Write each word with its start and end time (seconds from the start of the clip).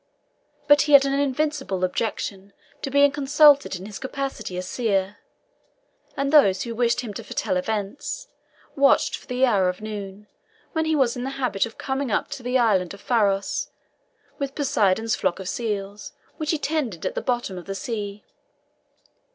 But 0.67 0.81
he 0.89 0.93
had 0.93 1.05
an 1.05 1.13
invincible 1.13 1.83
objection 1.83 2.53
to 2.81 2.89
being 2.89 3.11
consulted 3.11 3.75
in 3.75 3.85
his 3.85 3.99
capacity 3.99 4.57
as 4.57 4.67
seer, 4.67 5.17
and 6.17 6.33
those 6.33 6.63
who 6.63 6.73
wished 6.73 7.01
him 7.01 7.13
to 7.13 7.23
foretell 7.23 7.55
events, 7.55 8.27
watched 8.75 9.15
for 9.15 9.27
the 9.27 9.45
hour 9.45 9.69
of 9.69 9.79
noon, 9.79 10.25
when 10.71 10.85
he 10.85 10.95
was 10.95 11.15
in 11.15 11.23
the 11.23 11.29
habit 11.37 11.67
of 11.67 11.77
coming 11.77 12.09
up 12.09 12.29
to 12.31 12.41
the 12.41 12.57
island 12.57 12.95
of 12.95 12.99
Pharos, 13.01 13.69
with 14.39 14.55
Poseidon's 14.55 15.13
flock 15.15 15.39
of 15.39 15.47
seals, 15.47 16.13
which 16.37 16.49
he 16.49 16.57
tended 16.57 17.05
at 17.05 17.13
the 17.13 17.21
bottom 17.21 17.59
of 17.59 17.67
the 17.67 17.75
sea. 17.75 18.23